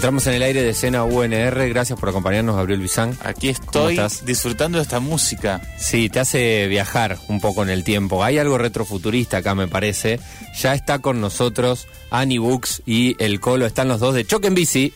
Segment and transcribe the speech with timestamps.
[0.00, 1.68] Entramos en el aire de escena UNR.
[1.68, 3.18] Gracias por acompañarnos, Gabriel Bizán.
[3.22, 4.24] Aquí estoy estás?
[4.24, 5.60] disfrutando de esta música.
[5.76, 8.24] Sí, te hace viajar un poco en el tiempo.
[8.24, 10.18] Hay algo retrofuturista acá, me parece.
[10.58, 13.66] Ya está con nosotros Annie Books y el Colo.
[13.66, 14.94] Están los dos de Choque en Bici.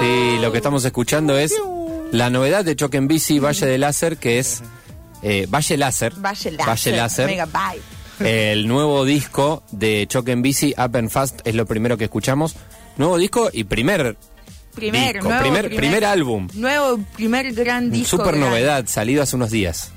[0.00, 1.54] Sí, lo que estamos escuchando es
[2.12, 4.62] la novedad de Choque en Bici Valle de Láser, que es
[5.22, 6.14] eh, Valle Láser.
[6.14, 6.66] Valle Láser.
[6.66, 7.26] Valle Láser.
[7.26, 7.82] Omega Bye.
[8.26, 12.56] El nuevo disco de Choque en Bici, Up and Fast, es lo primero que escuchamos.
[12.96, 14.16] Nuevo disco y primer
[14.74, 16.48] Primer, disco, nuevo, primer, primer álbum.
[16.54, 18.16] Nuevo, primer gran disco.
[18.16, 19.92] Super gran- novedad, salido hace unos días.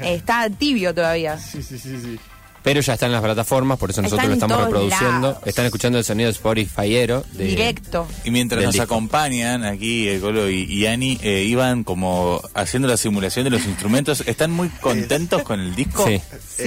[0.00, 1.38] Está tibio todavía.
[1.38, 2.18] Sí, sí, sí, sí.
[2.62, 5.28] Pero ya está en las plataformas, por eso nosotros Está lo estamos reproduciendo.
[5.32, 5.42] lados.
[5.46, 7.24] Están escuchando el sonido de Spotifyero.
[7.32, 8.06] De, Directo.
[8.22, 8.84] Y mientras nos disco.
[8.84, 13.64] acompañan aquí, el Colo y, y Ani, eh, iban como haciendo la simulación de los
[13.66, 14.22] instrumentos.
[14.26, 16.06] ¿Están muy contentos con el disco?
[16.06, 16.20] Sí.
[16.48, 16.62] Sí,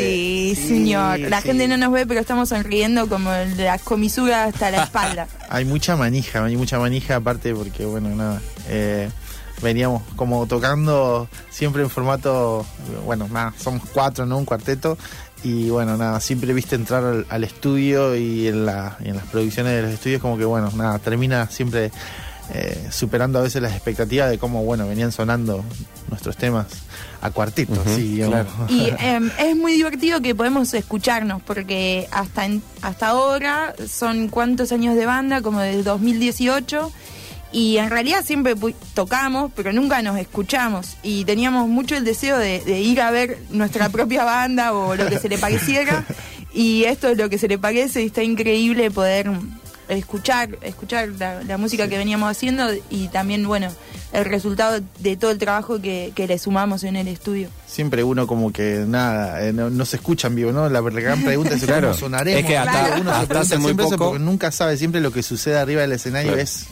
[0.55, 1.19] sí, señor.
[1.19, 1.47] La sí.
[1.47, 5.27] gente no nos ve, pero estamos sonriendo como de la comisura hasta la espalda.
[5.49, 9.09] Hay mucha manija, hay mucha manija aparte porque, bueno, nada, eh,
[9.61, 12.65] veníamos como tocando siempre en formato,
[13.05, 14.37] bueno, nada, somos cuatro, ¿no?
[14.37, 14.97] Un cuarteto.
[15.43, 19.25] Y bueno, nada, siempre viste entrar al, al estudio y en, la, y en las
[19.25, 21.91] producciones de los estudios como que, bueno, nada, termina siempre
[22.53, 25.63] eh, superando a veces las expectativas de cómo, bueno, venían sonando
[26.09, 26.67] nuestros temas
[27.21, 28.69] a cuarteto, Ujú, así, digamos.
[28.69, 34.71] Y em, es muy divertido que podemos escucharnos, porque hasta, en- hasta ahora son cuántos
[34.71, 36.91] años de banda, como desde 2018,
[37.51, 38.53] y en realidad siempre
[38.93, 43.39] tocamos, pero nunca nos escuchamos, y teníamos mucho el deseo de, de ir a ver
[43.49, 46.03] nuestra propia banda o lo que se le pareciera,
[46.53, 49.31] y esto es lo que se le parece, y está increíble poder
[49.89, 53.69] escuchar escuchar la, la música que veníamos haciendo y también bueno
[54.13, 58.25] el resultado de todo el trabajo que, que le sumamos en el estudio Siempre uno
[58.27, 60.69] como que nada, eh, no, no se escucha en vivo, ¿no?
[60.69, 61.89] La, gran pregunta es Claro.
[61.89, 62.41] cómo sonaremos.
[62.41, 65.21] Es que hasta- Uno se hasta hace muy poco- porque nunca sabe, siempre lo que
[65.23, 66.41] sucede arriba del escenario Claro.
[66.41, 66.67] es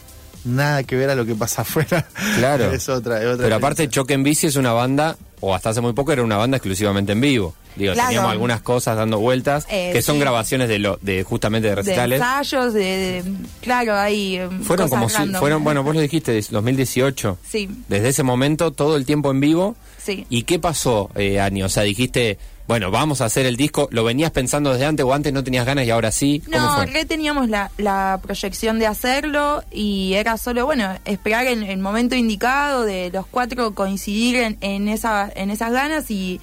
[0.46, 2.08] nada que ver a lo que pasa afuera.
[2.38, 2.72] Claro.
[2.74, 3.90] es otra, es otra Pero aparte.
[3.90, 7.12] Choque en Bici es una banda, o hasta hace muy poco era una banda exclusivamente
[7.12, 7.54] en vivo.
[7.76, 8.08] Digo, Claro.
[8.10, 10.22] teníamos algunas cosas dando vueltas, Eh, que son sí.
[10.22, 12.20] grabaciones de lo de justamente de de recitales.
[12.20, 12.82] ensayos, de,
[13.24, 13.24] de-
[13.62, 17.38] claro, hay em, Fueron como si, fueron, bueno, vos lo dijiste, de 2018.
[17.48, 19.76] Sí, Desde ese momento, todo el tiempo en vivo.
[19.98, 20.26] sí.
[20.30, 21.64] ¿Y qué pasó, eh, Ani?
[21.64, 22.38] O sea, dijiste,
[22.68, 23.88] bueno, vamos a hacer el disco.
[23.92, 26.42] ¿Lo venías pensando desde antes o antes no tenías ganas y ahora sí?
[26.46, 26.86] ¿Cómo No, fue?
[26.88, 32.16] re teníamos la, la proyección de hacerlo y era solo, bueno, esperar el, el momento
[32.16, 36.40] indicado de los cuatro coincidir en, en, esa, en esas ganas y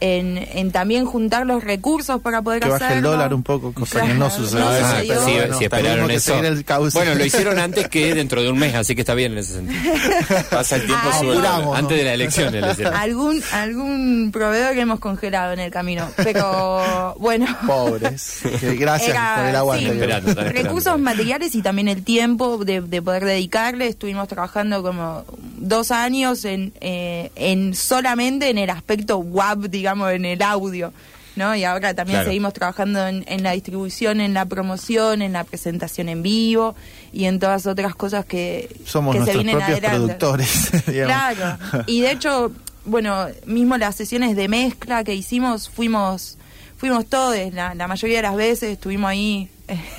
[0.00, 2.84] en, en también juntar los recursos para poder que hacerlo.
[2.86, 4.64] baje el dólar un poco, cosa que no sucedió.
[4.64, 5.24] no Ah, sucedió.
[5.24, 6.38] sí, Bueno, sí, esperaron eso.
[6.38, 6.64] el.
[6.92, 9.54] Bueno, lo hicieron antes que dentro de un mes, así que está bien en ese
[9.54, 9.80] sentido.
[10.50, 11.62] Pasa el tiempo Ay, dólar.
[11.74, 12.54] Antes de la elección.
[12.94, 17.46] Algún, algún proveedor que hemos congelado en el camino, pero bueno.
[17.66, 18.40] Pobres.
[18.62, 19.84] Gracias Era- por el aguante.
[19.86, 19.90] sí.
[19.92, 23.88] Esperando, recursos materiales y también el tiempo de, de poder dedicarle.
[23.88, 25.24] Estuvimos trabajando como
[25.56, 30.92] dos años en, eh, en solamente en el aspecto WAP, digamos, en el audio.
[31.36, 31.54] ¿no?
[31.54, 32.30] Y ahora también Claro.
[32.30, 36.74] seguimos trabajando en, en la distribución, en la promoción, en la presentación en vivo
[37.12, 39.96] y en todas otras cosas que, Somos que se vienen propios adelante.
[39.98, 40.70] productores.
[40.86, 41.14] digamos.
[41.36, 41.84] Claro.
[41.86, 42.50] Y de hecho,
[42.86, 46.38] bueno, mismo las sesiones de mezcla que hicimos, fuimos
[46.76, 49.48] fuimos todos, la, la mayoría de las veces estuvimos ahí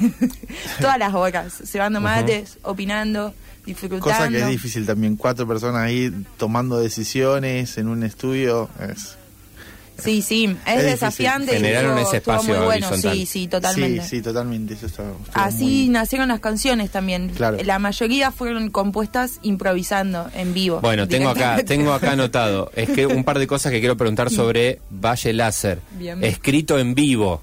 [0.81, 3.33] todas las horas, cebando mates, opinando,
[3.65, 4.03] disfrutando.
[4.03, 5.15] Cosa que es difícil también.
[5.15, 8.69] Cuatro personas ahí tomando decisiones en un estudio.
[8.79, 9.15] Es,
[10.03, 11.53] Sí, sí, es, desafiante.
[11.53, 13.17] Generaron ese espacio muy bueno, horizontal.
[13.17, 14.03] sí, sí, totalmente.
[14.03, 14.73] Sí, sí, totalmente.
[14.73, 17.29] Eso está, estuvo Así muy- nacieron las canciones también.
[17.29, 17.57] Claro.
[17.63, 20.79] La mayoría fueron compuestas improvisando en vivo.
[20.81, 22.71] Bueno, tengo acá, tengo acá anotado.
[22.79, 25.79] Es que un par de cosas que quiero preguntar sobre Valle Láser.
[25.97, 26.23] Bien.
[26.23, 27.41] Escrito en vivo.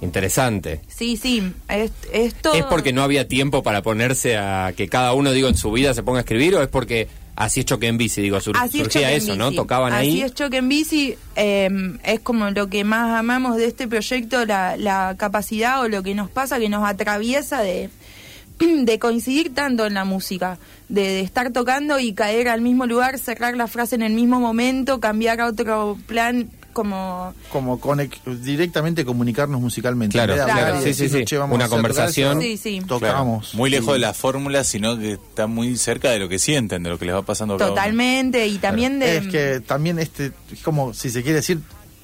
[0.00, 0.80] Interesante.
[0.88, 2.54] Sí, sí, es, es todo.
[2.54, 5.94] ¿Es porque no había tiempo para ponerse a que cada uno, digo, en su vida
[5.94, 8.20] se ponga a escribir o es porque así es choque en bici?
[8.22, 9.52] Digo, sur- Así surgía eso, ¿no?
[9.52, 10.22] Tocaban Así ahí.
[10.22, 11.14] es Choque en Bici.
[11.36, 11.70] eh,
[12.04, 16.14] es como lo que más amamos de este proyecto, la, la capacidad o lo que
[16.14, 17.90] nos pasa, que nos atraviesa de,
[18.58, 20.58] de coincidir tanto en la música,
[20.88, 24.38] de, de estar tocando y caer al mismo lugar, cerrar la frase en el mismo
[24.40, 27.34] momento, cambiar a otro plan, como...
[27.50, 30.12] como conec- directamente comunicarnos musicalmente.
[30.14, 30.86] Claro, En vez de hablar claro.
[30.88, 31.24] y Sí, sí, sí.
[31.24, 32.32] "Che, vamos Una tocar conversación.
[32.32, 32.78] eso", Sí, sí.
[32.80, 33.54] Claro, Tocamos.
[33.54, 36.90] muy lejos de la fórmula, sino que está muy cerca de lo que sienten, de
[36.90, 37.80] lo que les va pasando a cada uno.
[37.80, 39.16] Totalmente, y también de...
[39.18, 41.60] Es que también este, es como si se quiere decir,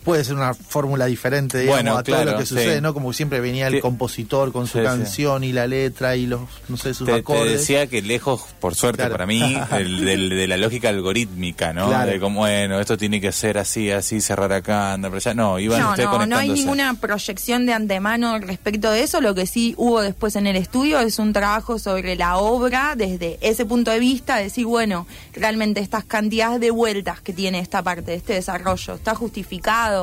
[0.08, 2.55] puede ser una fórmula diferente, digamos, Bueno, a todo claro, lo que sí.
[2.55, 2.94] sucede, ¿no?
[2.94, 3.81] Como siempre venía el Sí.
[3.81, 4.84] compositor con su Sí, sí.
[4.87, 6.40] canción y la letra y los,
[6.70, 7.52] no sé, sus Te, te acordes.
[7.52, 9.12] decía que lejos, por suerte Claro.
[9.12, 9.43] para mí,
[9.78, 11.88] el- del- de la lógica algorítmica, ¿no?
[11.88, 12.10] Claro.
[12.10, 15.35] De como, bueno, esto tiene que ser así, así, cerrar acá, andar por allá.
[15.35, 19.21] No, iban no, ustedes no, no hay ninguna proyección de antemano respecto de eso.
[19.21, 23.37] Lo que sí hubo después en el estudio es un trabajo sobre la obra desde
[23.42, 28.12] ese punto de vista, decir, bueno, realmente estas cantidades de vueltas que tiene esta parte
[28.12, 29.98] de este desarrollo, ¿está justificado?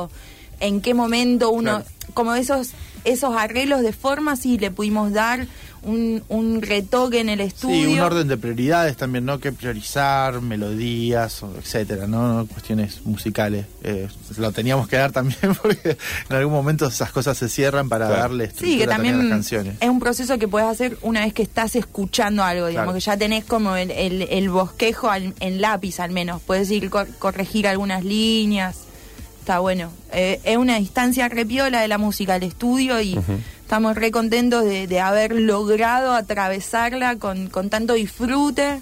[0.60, 1.84] ¿En qué momento uno, Claro.
[2.14, 2.70] como esos,
[3.04, 5.46] esos arreglos de forma, sí le pudimos dar
[5.82, 7.86] un, un retoque en el estudio?
[7.90, 9.38] Sí, un orden de prioridades también, ¿no?
[9.38, 12.46] Que priorizar, melodías, etcétera, ¿no?
[12.46, 13.66] Cuestiones musicales.
[13.82, 15.98] Eh, lo teníamos que dar también porque
[16.30, 18.22] en algún momento esas cosas se cierran para Claro.
[18.22, 19.76] darle estructura Sí, que a las también canciones.
[19.78, 22.98] es un proceso que puedes hacer una vez que estás escuchando algo, digamos, Claro.
[22.98, 26.88] que ya tenés como el, el, el bosquejo al- en lápiz al menos, puedes ir
[26.88, 28.78] cor- corregir algunas líneas,
[29.46, 29.92] está bueno.
[30.12, 33.16] Eh, es una distancia repiola de la música, el estudio, y
[33.60, 38.80] estamos re contentos de, de haber logrado atravesarla con, con tanto disfrute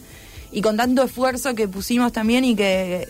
[0.53, 3.07] y con tanto esfuerzo que pusimos también y que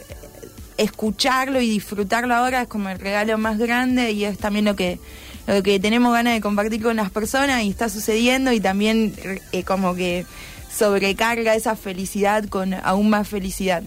[0.78, 4.99] escucharlo y disfrutarlo ahora es como el regalo más grande y es también lo que
[5.46, 9.14] lo que tenemos ganas de compartir con las personas y está sucediendo y también
[9.52, 10.26] eh, como que
[10.76, 13.82] sobrecarga esa felicidad con aún más felicidad.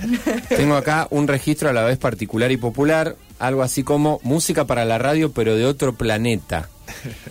[0.48, 4.84] Tengo acá un registro a la vez particular y popular, algo así como música para
[4.84, 6.68] la radio, pero de otro planeta.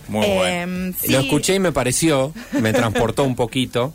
[0.08, 0.96] Muy Em, bueno.
[1.00, 1.12] sí.
[1.12, 3.92] Lo escuché y me pareció, me transportó un poquito.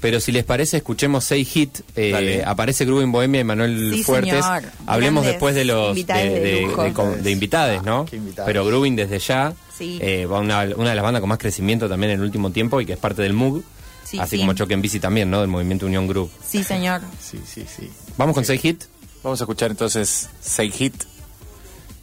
[0.00, 1.78] Pero si les parece, escuchemos seis hit.
[1.94, 4.44] Eh, aparece Groovin Bohemia y Manuel Sí, Fuertes.
[4.44, 4.64] señor.
[4.86, 6.82] Hablemos Grandes después de los invitados de de, lujo.
[6.82, 8.06] de- de- de invitades, ¿no?
[8.36, 8.42] Ah.
[8.44, 9.52] Pero Groovin desde ya.
[9.78, 9.98] Sí.
[10.02, 12.80] eh, va una, una de las bandas con más crecimiento también en el último tiempo
[12.80, 13.62] y que es parte del MUG.
[14.12, 14.38] Sí, así sí.
[14.42, 15.40] como Choque en Bici también, ¿no?
[15.40, 16.30] Del movimiento Unión Groove.
[16.46, 17.00] Sí, señor.
[17.20, 17.90] Sí, sí, sí.
[18.16, 18.84] Vamos con seis hit.
[19.24, 20.94] Vamos a escuchar entonces Say Hit.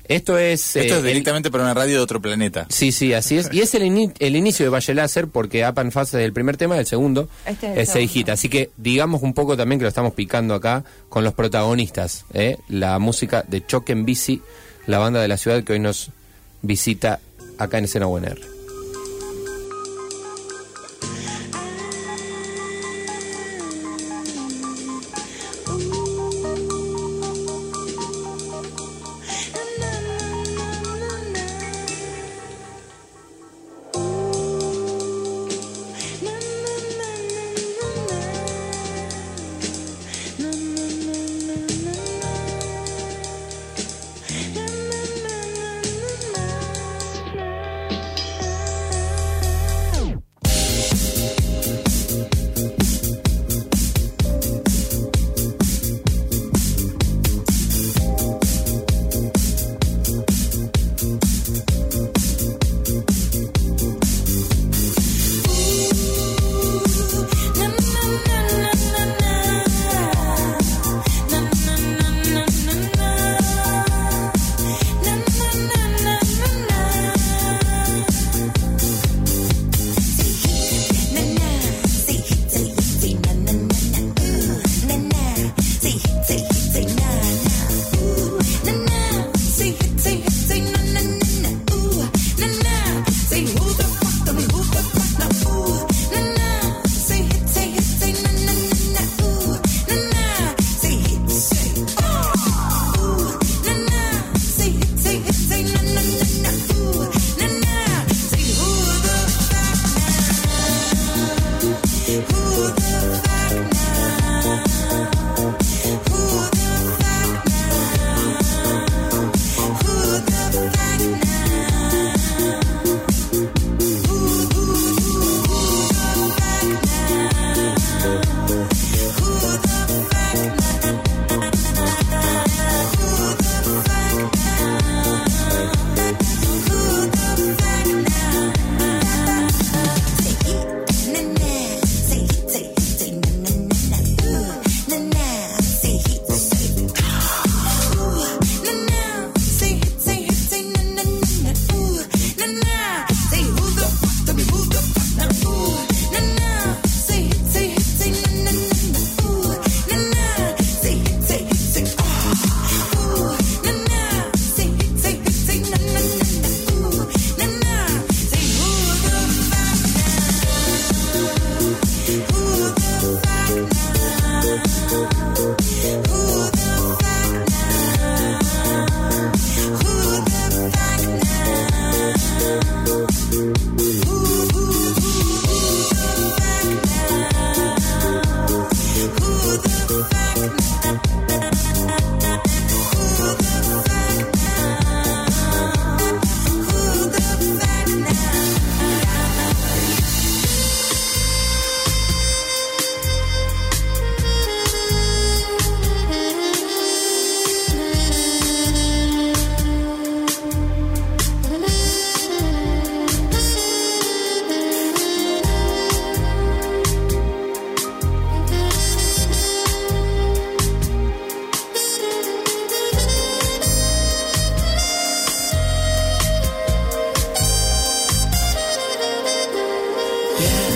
[0.05, 0.75] Esto es.
[0.75, 2.65] Esto eh, es directamente para una radio de otro planeta.
[2.69, 3.49] Sí, sí, así es.
[3.53, 6.57] Y es el, ini- el inicio de Valle Láser porque Apan Fase es el primer
[6.57, 8.11] tema el segundo Este es segundo.
[8.13, 8.29] Hit.
[8.29, 12.25] Así que digamos un poco también que lo estamos picando acá con los protagonistas.
[12.33, 12.57] ¿eh?
[12.69, 14.41] La música de Choque en Bici,
[14.87, 16.09] la banda de la ciudad que hoy nos
[16.63, 17.19] visita
[17.59, 18.39] acá en Escena UNR.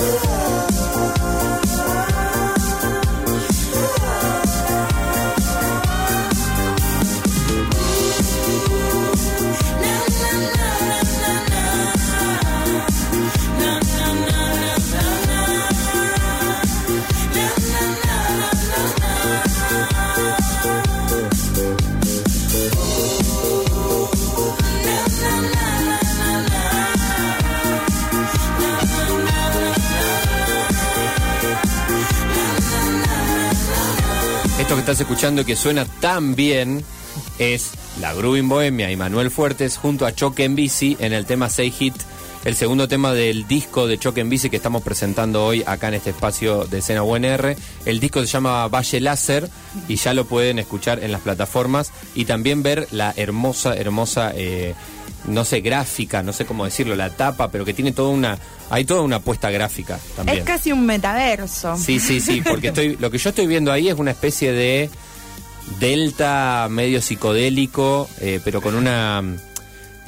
[0.00, 0.37] Yeah.
[34.90, 36.82] Estás escuchando que suena tan bien
[37.38, 41.50] es la Grubin Bohemia y Manuel Fuertes junto a Choque en Bici en el tema
[41.50, 41.92] Say Hit,
[42.48, 45.94] el segundo tema del disco de Choque en Bici que estamos presentando hoy acá en
[45.94, 47.54] este espacio de escena UNR.
[47.84, 49.50] El disco se llama Valle Láser
[49.86, 54.74] y ya lo pueden escuchar en las plataformas y también ver la hermosa, hermosa, eh,
[55.26, 58.38] no sé, gráfica, no sé cómo decirlo, la tapa, pero que tiene toda una,
[58.70, 60.38] hay toda una apuesta gráfica también.
[60.38, 61.76] Es casi un metaverso.
[61.76, 64.88] Sí, sí, sí, porque estoy, lo que yo estoy viendo ahí es una especie de
[65.80, 69.22] delta medio psicodélico, eh, pero con una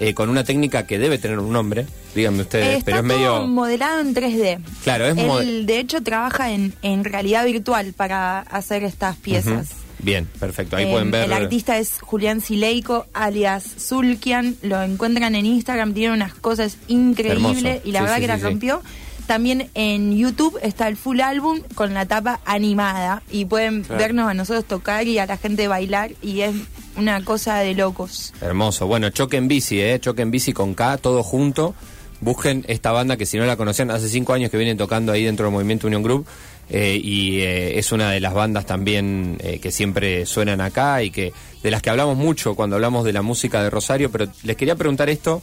[0.00, 3.16] eh, con una técnica que debe tener un nombre, díganme ustedes, Está pero es todo
[3.18, 4.58] medio modelado en 3D.
[4.82, 9.68] Claro, es Él, de hecho, trabaja en, en realidad virtual para hacer estas piezas.
[9.98, 10.76] bien, perfecto.
[10.76, 14.56] Ahí Eh, pueden ver El artista es Julián Sileico, alias Zulkian.
[14.62, 17.80] Lo encuentran en Instagram, tiene unas cosas increíbles Hermoso.
[17.84, 18.46] y la Sí, verdad sí, que la sí, sí.
[18.46, 18.82] rompió.
[19.30, 24.00] También en YouTube está el full álbum con la tapa animada y pueden Claro.
[24.02, 26.52] vernos a nosotros tocar y a la gente bailar y es
[26.96, 28.34] una cosa de locos.
[28.40, 28.88] Hermoso.
[28.88, 30.00] Bueno, Choque en Bici, ¿eh?
[30.00, 31.76] Choque en Bici con K, todo junto.
[32.20, 35.22] Busquen esta banda que si no la conocían, hace cinco años que vienen tocando ahí
[35.22, 36.26] dentro del Movimiento Union Group.
[36.68, 41.12] eh, y eh, es una de las bandas también eh, que siempre suenan acá y
[41.12, 41.32] que
[41.62, 44.10] de las que hablamos mucho cuando hablamos de la música de Rosario.
[44.10, 45.40] Pero les quería preguntar esto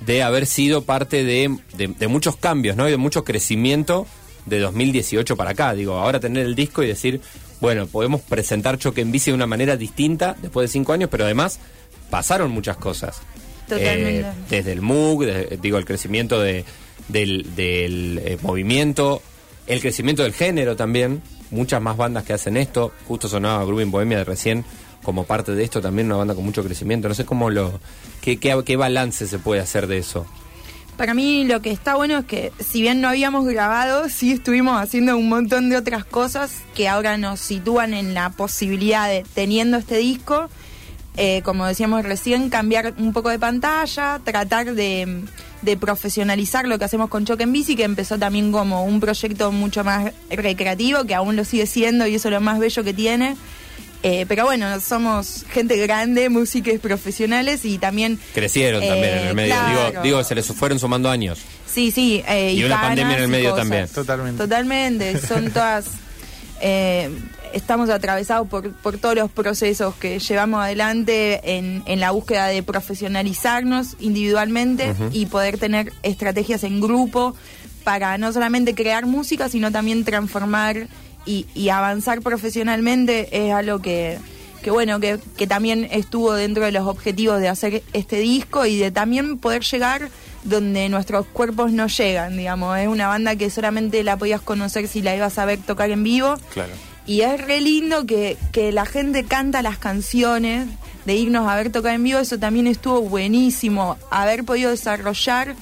[0.00, 2.86] de haber sido parte de, de- de muchos cambios, ¿no?
[2.86, 4.06] Y de mucho crecimiento
[4.44, 5.74] de 2018 para acá.
[5.74, 7.20] Digo, ahora tener el disco y decir,
[7.60, 11.24] bueno, podemos presentar Choque en Bici de una manera distinta después de cinco años, pero
[11.24, 11.58] además
[12.10, 13.20] pasaron muchas cosas.
[13.68, 14.20] Totalmente.
[14.20, 16.64] Eh, desde el MOOC, de- digo, el crecimiento de,
[17.08, 19.22] del, del, eh, movimiento,
[19.66, 21.22] el crecimiento del género también.
[21.50, 22.92] Muchas más bandas que hacen esto.
[23.08, 24.64] Justo sonaba Groovin Bohemia de recién
[25.02, 27.08] como parte de esto también una banda con mucho crecimiento.
[27.08, 27.78] No sé cómo lo...
[28.26, 30.26] ¿Qué, qué, qué balance se puede hacer de eso?
[30.96, 34.82] Para mí lo que está bueno es que si bien no habíamos grabado, sí estuvimos
[34.82, 39.76] haciendo un montón de otras cosas que ahora nos sitúan en la posibilidad de, teniendo
[39.76, 40.50] este disco,
[41.16, 45.22] eh, como decíamos recién, cambiar un poco de pantalla, tratar de,
[45.62, 49.52] de profesionalizar lo que hacemos con Choque en Bici, que empezó también como un proyecto
[49.52, 52.92] mucho más recreativo, que aún lo sigue siendo y eso es lo más bello que
[52.92, 53.36] tiene.
[54.02, 58.18] Eh, pero bueno, somos gente grande, músicos profesionales y también...
[58.34, 59.54] Crecieron también en Eh, el medio.
[59.54, 59.88] claro.
[59.90, 61.38] Digo, digo, se les fueron sumando años.
[61.66, 62.22] Sí, sí.
[62.28, 63.62] eh, Y una ganas pandemia en el y medio cosas.
[63.64, 63.88] también.
[63.88, 64.38] Totalmente.
[64.42, 65.20] Totalmente.
[65.20, 65.86] Son todas.
[66.60, 67.10] eh,
[67.52, 72.62] estamos atravesados por, por todos los procesos que llevamos adelante en, en la búsqueda de
[72.62, 77.34] profesionalizarnos individualmente y poder tener estrategias en grupo
[77.84, 80.88] para no solamente crear música, sino también transformar
[81.26, 84.18] y, y avanzar profesionalmente es algo que,
[84.62, 88.78] que bueno, que, que también estuvo dentro de los objetivos de hacer este disco y
[88.78, 90.08] de también poder llegar
[90.44, 92.78] donde nuestros cuerpos no llegan, digamos.
[92.78, 96.04] Es una banda que solamente la podías conocer si la ibas a ver tocar en
[96.04, 96.36] vivo.
[96.52, 96.72] Claro.
[97.06, 100.66] Y es re lindo que, que la gente canta las canciones
[101.04, 105.54] de irnos a ver tocar en vivo, eso también estuvo buenísimo, haber podido desarrollar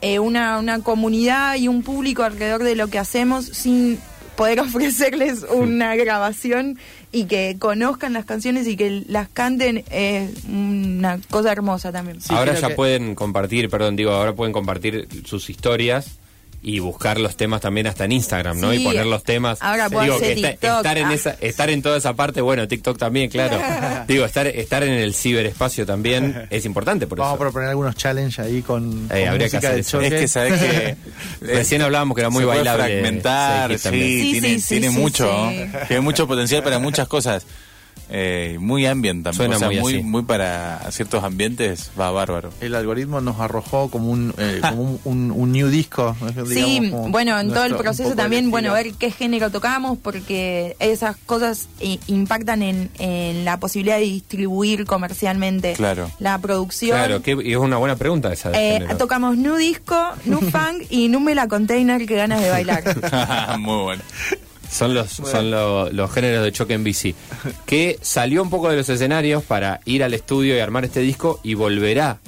[0.00, 3.98] eh, una, una comunidad y un público alrededor de lo que hacemos sin
[4.36, 6.78] poder ofrecerles una grabación
[7.12, 12.20] y que conozcan las canciones y que las canten es una cosa hermosa también.
[12.20, 16.18] Sí, ahora ya que- pueden compartir, perdón, digo, ahora pueden compartir sus historias
[16.66, 18.70] y buscar los temas también hasta en Instagram, ¿no?
[18.72, 19.58] Sí, y poner los temas.
[19.60, 21.14] ahora puedo digo, hacer que está- TikTok, estar en ah.
[21.14, 23.58] esa, estar en toda esa parte, bueno, TikTok también, claro.
[24.08, 27.40] digo, estar estar en el ciberespacio también es importante por Vamos a eso.
[27.42, 30.00] proponer algunos challenges ahí con, Eh, con habría que hacer de eso.
[30.00, 30.96] Es que sabes que
[31.42, 32.84] Recién hablábamos que era muy se puede bailable.
[32.84, 33.90] fragmentar, sí, sí,
[34.32, 35.66] tiene, sí, sí, tiene sí, mucho, sí.
[35.88, 37.44] tiene mucho potencial para muchas cosas.
[38.10, 40.02] Eh, muy ambient también, Suena o sea, muy muy, así.
[40.02, 42.50] muy para ciertos ambientes va bárbaro.
[42.60, 46.14] El algoritmo nos arrojó como un, eh, como un, un- un new disco.
[46.20, 51.16] digamos, Sí, bueno, en todo el proceso también, bueno, ver qué género tocamos, porque esas
[51.24, 56.10] cosas eh, impactan en, en la posibilidad de distribuir comercialmente Claro.
[56.18, 56.96] la producción.
[56.98, 60.86] Claro, que y es una buena pregunta esa de Eh, tocamos nu disco, nu funk
[60.90, 62.82] y nu mela container que ganas de bailar.
[63.58, 64.02] muy bueno.
[64.74, 67.14] Son los son lo- los géneros de choque en bici.
[67.64, 71.38] Que salió un poco de los escenarios para ir al estudio y armar este disco
[71.44, 72.18] y volverá a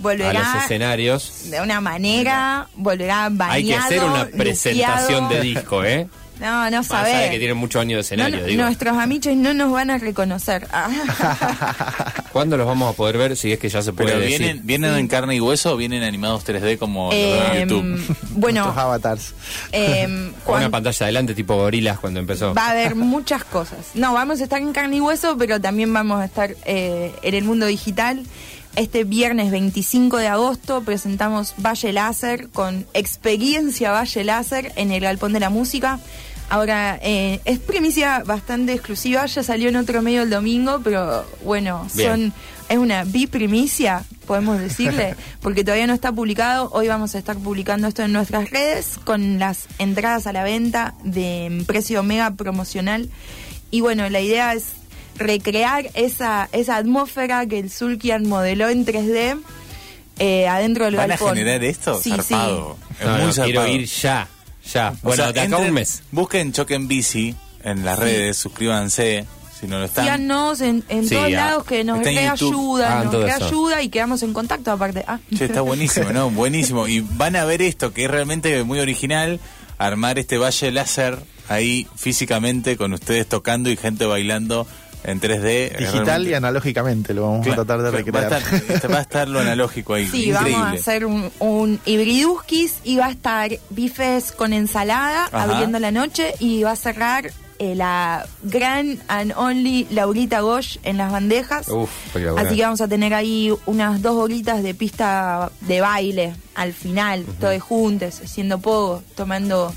[0.00, 1.42] Volverá los escenarios.
[1.50, 5.28] de una manera, volverá bañado, Hay que hacer una presentación luqueado.
[5.28, 6.08] de disco, ¿eh?
[6.40, 7.30] No, no sabés.
[7.30, 8.62] que tienen muchos años de escenario, no, digo.
[8.62, 10.66] nuestros amichos no nos van a reconocer.
[12.32, 14.38] ¿Cuándo los vamos a poder ver si es que ya se puede Pero decir?
[14.38, 18.16] vienen, vienen en carne y hueso o vienen animados 3D como los de Em, YouTube.
[18.30, 19.34] bueno, Nuestros avatars.
[19.72, 22.54] em, Con una pantalla adelante tipo gorilas cuando empezó.
[22.54, 23.78] va a haber muchas cosas.
[23.94, 27.34] No, vamos a estar en carne y hueso, pero también vamos a estar eh, en
[27.34, 28.22] el mundo digital.
[28.76, 35.32] Este viernes 25 de agosto presentamos Valle Láser con experiencia Valle Láser en el Galpón
[35.32, 35.98] de la Música.
[36.50, 41.86] Ahora, eh, es primicia bastante exclusiva, ya salió en otro medio el domingo, pero bueno,
[41.94, 42.08] Bien.
[42.10, 42.34] son
[42.68, 46.68] es una biprimicia, podemos decirle, porque todavía no está publicado.
[46.72, 50.94] Hoy vamos a estar publicando esto en nuestras redes con las entradas a la venta
[51.04, 53.08] de precio mega promocional.
[53.72, 54.72] Y bueno, la idea es
[55.16, 59.40] recrear esa, esa atmósfera que el Sulkian modeló en 3D
[60.18, 61.34] eh, adentro del ¿Van a galpón.
[61.36, 61.98] generar esto?
[62.00, 62.76] Sí, zarpado.
[63.00, 63.68] Es No, muy no, quiero zarpado.
[63.68, 64.28] ir ya,
[64.72, 64.90] ya.
[65.02, 66.02] O Bueno, sea, de acá un mes.
[66.12, 69.26] Busquen Choque en Bici en las redes, suscríbanse
[69.58, 70.04] si no lo están.
[70.04, 72.78] Síganos en, en Sí, todos ah, lados que nos está en YouTube.
[72.78, 73.38] reayuda, Hagan nos todo eso.
[73.38, 75.04] reayuda y quedamos en contacto aparte.
[75.06, 75.18] Ah.
[75.36, 76.30] Che, está buenísimo, ¿no?
[76.30, 76.88] Buenísimo.
[76.88, 79.38] Y van a ver esto, que es realmente muy original,
[79.76, 84.66] armar este valle láser ahí físicamente con ustedes tocando y gente bailando
[85.04, 85.76] en 3D.
[85.78, 88.32] Digital Realmente- y analógicamente lo vamos a tratar de Va a, recrear.
[88.32, 90.06] estar, este, va a estar lo analógico ahí.
[90.08, 90.52] Sí, increíble.
[90.52, 95.42] vamos a hacer un, un hibriduskis y va a estar bifes con ensalada Ajá.
[95.44, 100.96] abriendo la noche y va a cerrar eh, la gran and only Laurita Gosh en
[100.96, 101.68] las bandejas.
[101.68, 101.90] Uf.
[102.38, 107.24] Así que vamos a tener ahí unas dos horitas de pista de baile al final,
[107.38, 109.74] todos juntos, haciendo pogo, tomando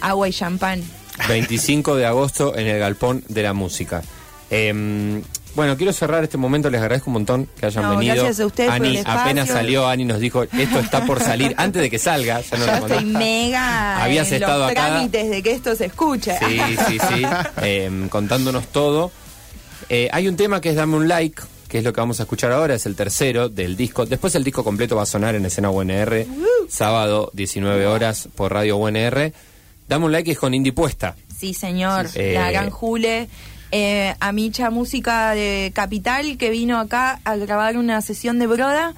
[0.00, 0.80] agua y champán.
[1.28, 4.02] 25 de agosto en el Galpón de la Música.
[4.50, 5.22] Em,
[5.54, 8.14] bueno, quiero cerrar este momento, les agradezco un montón que hayan No, venido.
[8.14, 11.54] gracias a ustedes por Ani el apenas salió, Ani nos dijo, esto está por salir,
[11.58, 14.86] antes de que salga, ya no Yo lo estoy mega Habías en estado los acá.
[14.88, 16.32] trámites de que esto se escuche.
[16.38, 17.22] Sí, sí, sí,
[17.62, 19.10] em, contándonos todo.
[19.88, 22.22] Eh, hay un tema que es Dame un like, que es lo que vamos a
[22.22, 24.06] escuchar ahora, es el tercero del disco.
[24.06, 26.26] Después el disco completo va a sonar en escena UNR,
[26.68, 29.32] sábado 19 horas por Radio UNR.
[29.88, 31.16] Dame un like es con Indie Puesta.
[31.38, 32.06] Sí, señor.
[32.08, 32.32] Sí, sí.
[32.32, 33.28] La Eh, gran Jule.
[33.70, 38.94] Eh, Amicha Música de Capital, que vino acá a grabar una sesión de broda.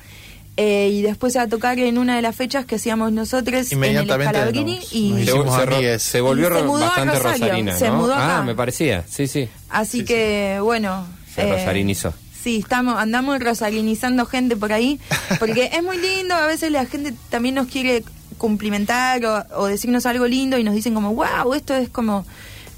[0.56, 3.90] eh, y después a tocar en una de las fechas que hacíamos nosotros en el
[3.92, 4.78] Inmediatamente Scalabrini.
[4.92, 6.02] y Se, se ro- amigues.
[6.02, 8.42] se volvió Y se mudó a bastante Rosario, rosarina, se mudó ah, acá.
[8.42, 9.48] me parecía, sí, sí.
[9.70, 11.06] así que, bueno.
[11.34, 12.12] Se rosarinizó.
[12.42, 14.98] Sí, estamos, andamos rosarinizando gente por ahí,
[15.38, 18.02] porque es muy lindo, a veces la gente también nos quiere
[18.36, 22.26] cumplimentar o, o decirnos algo lindo y nos dicen como, wow, esto es como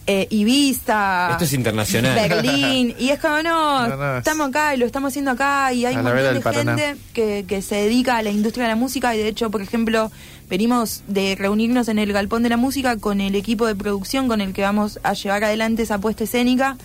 [0.06, 2.14] eh, Ibiza, Esto es internacional.
[2.28, 5.72] Berlín, y es como, no, No, no, es- estamos acá y lo estamos haciendo acá
[5.72, 6.76] y hay un montón de Paraná.
[6.76, 9.62] gente que, que se dedica a la industria de la música y de hecho, por
[9.62, 10.10] ejemplo,
[10.48, 14.40] venimos de reunirnos en el Galpón de la Música con el equipo de producción con
[14.40, 16.76] el que vamos a llevar adelante esa puesta escénica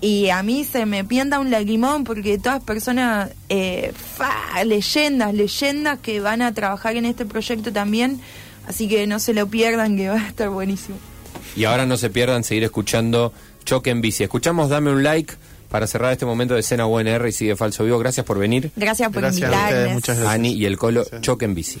[0.00, 5.98] y a mí se me pienta un lagrimón porque todas personas, eh, fa, leyendas, leyendas
[6.00, 8.20] que van a trabajar en este proyecto también,
[8.68, 10.98] así que no se lo pierdan que va a estar buenísimo.
[11.56, 13.32] Y ahora no se pierdan seguir escuchando
[13.64, 14.24] Choque en Bici.
[14.24, 15.34] Escuchamos Dame un like
[15.70, 17.98] para cerrar este momento de escena UNR y sigue falso vivo.
[17.98, 18.70] Gracias por venir.
[18.76, 19.94] Gracias por Gracias a ustedes, invitarnos.
[19.94, 20.34] muchas gracias.
[20.34, 21.22] Ani y el Colo Gracias.
[21.22, 21.80] Choque en Bici.